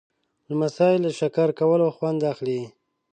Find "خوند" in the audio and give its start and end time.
1.95-2.21